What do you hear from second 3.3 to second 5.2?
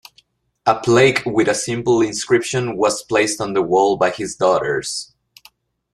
on the wall by his daughters.